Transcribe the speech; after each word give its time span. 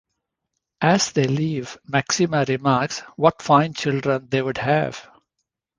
As 0.81 1.11
they 1.11 1.25
leave, 1.27 1.77
Maxima 1.85 2.43
remarks 2.47 3.01
what 3.17 3.39
fine 3.39 3.75
children 3.75 4.29
they 4.31 4.41
would 4.41 4.57
have. 4.57 5.07